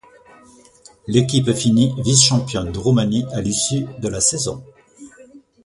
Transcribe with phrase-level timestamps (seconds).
[1.05, 4.63] L'équipe finit vice-championne de Roumanie à l'issue de la saison.